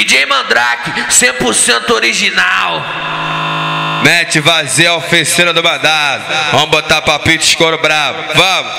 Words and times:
DJ 0.00 0.24
Mandrake, 0.24 0.92
100% 1.10 1.92
original. 1.92 2.82
Mete 4.02 4.40
vazia 4.40 4.88
a 4.88 4.96
oficina 4.96 5.52
do 5.52 5.62
mandado. 5.62 6.24
Vamos 6.52 6.70
botar 6.70 7.02
papito 7.02 7.44
escuro 7.44 7.76
bravo. 7.76 8.18
Vamos. 8.34 8.72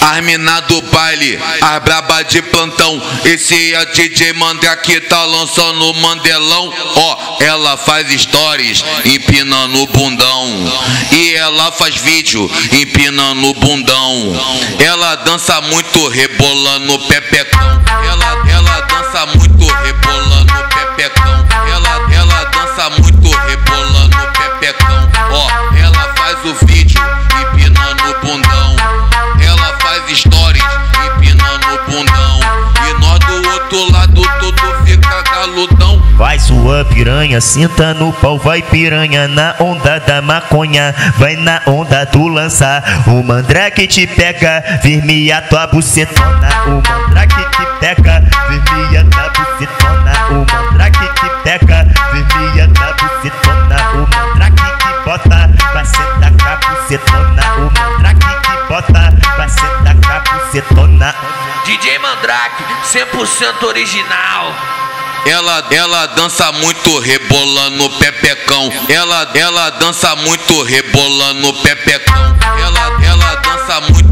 As 0.00 0.22
mina 0.22 0.60
do 0.60 0.80
baile, 0.82 1.38
as 1.60 1.82
braba 1.82 2.22
de 2.22 2.40
plantão. 2.42 3.02
Esse 3.24 3.74
é 3.74 3.84
DJ 3.86 4.32
Mandrake 4.32 5.00
tá 5.02 5.24
lançando 5.24 5.94
mandelão. 5.94 6.72
Ó, 6.96 7.36
ela 7.40 7.76
faz 7.76 8.08
stories 8.20 8.84
empinando 9.04 9.82
o 9.82 9.86
bundão. 9.86 10.72
E 11.12 11.34
ela 11.34 11.72
faz 11.72 11.96
vídeo 11.96 12.50
empinando 12.72 13.48
o 13.48 13.54
bundão. 13.54 14.32
Ela 14.78 15.16
dança 15.16 15.60
muito 15.62 16.08
rebolando 16.08 16.98
pepecão. 17.00 17.77
Sua 36.68 36.84
piranha, 36.84 37.40
senta 37.40 37.94
no 37.94 38.12
pau, 38.12 38.38
vai 38.38 38.60
piranha 38.60 39.26
na 39.26 39.54
onda 39.58 39.98
da 40.00 40.20
maconha, 40.20 40.94
vai 41.16 41.34
na 41.34 41.62
onda 41.64 42.04
do 42.04 42.28
lança. 42.28 42.84
O 43.06 43.22
mandrake 43.22 43.86
te 43.86 44.06
pega, 44.06 44.62
vermelha 44.82 45.40
tua 45.48 45.66
bucetona. 45.66 46.50
O 46.66 46.82
mandrake 46.86 47.36
te 47.36 47.66
pega, 47.80 48.22
vermelha 48.50 49.02
da 49.04 49.30
bucetona. 49.30 50.12
O 50.28 50.44
mandrake 50.52 51.08
te 51.14 51.30
pega, 51.42 51.86
vermelha 52.12 52.68
da 52.68 52.92
bucetona. 52.92 53.90
O 53.94 54.06
mandrake 54.14 54.62
que 54.62 55.04
bota, 55.06 55.50
vai 55.72 55.86
sentar 55.86 56.32
com 56.36 56.48
a 56.48 56.56
bucetona. 56.56 57.42
O 57.56 57.80
mandrake 57.80 58.26
que 58.42 58.68
bota, 58.68 59.14
vai 59.38 59.48
sentar 59.48 59.96
com 59.96 60.12
a 60.12 60.20
bucetona. 60.20 61.14
DJ 61.64 61.98
Mandrake, 61.98 62.62
100% 62.84 63.62
original. 63.62 64.87
Ela, 65.28 65.62
ela 65.70 66.06
dança 66.06 66.50
muito 66.52 66.98
rebolando 67.00 67.90
pepecão. 67.98 68.70
Ela, 68.88 69.30
ela 69.34 69.68
dança 69.70 70.16
muito 70.16 70.62
rebolando 70.62 71.52
pepecão. 71.62 72.36
Ela, 72.58 73.04
ela 73.04 73.34
dança 73.34 73.80
muito 73.92 74.07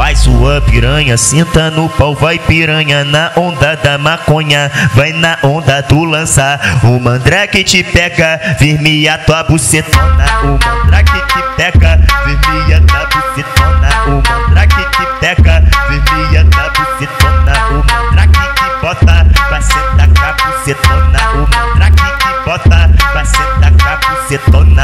Vai 0.00 0.16
sua 0.16 0.62
piranha, 0.62 1.14
senta 1.18 1.70
no 1.70 1.86
pau, 1.86 2.14
vai 2.14 2.38
piranha 2.38 3.04
na 3.04 3.32
onda 3.36 3.76
da 3.76 3.98
maconha, 3.98 4.72
vai 4.94 5.12
na 5.12 5.36
onda 5.42 5.82
do 5.82 6.04
lançar. 6.04 6.58
O 6.82 6.98
mandrake 6.98 7.62
te 7.62 7.84
pega, 7.84 8.40
vermia 8.58 9.18
tua 9.18 9.42
bucetona. 9.42 10.24
O 10.42 10.58
mandrake 10.66 11.20
te 11.26 11.42
pega, 11.54 12.00
vermia 12.24 12.80
tua 12.80 13.06
bucetona. 13.12 13.90
O 14.06 14.22
mandrake 14.26 14.82
te 14.90 15.06
pega, 15.20 15.62
vermia 15.90 16.46
tua 16.46 16.70
bucetona. 16.70 17.52
O 17.68 17.84
mandrake 17.92 18.54
te 18.54 18.80
bota, 18.80 19.26
vai 19.50 19.60
sentar 19.60 20.08
com 20.08 20.24
a 20.24 20.32
bucetona. 20.32 21.18
O 21.34 21.40
mandrake 21.54 22.02
te 22.02 22.44
bota, 22.46 22.90
vai 23.12 23.26
sentar 23.26 23.70
com 23.70 23.86
a 23.86 23.96
bucetona. 23.96 24.79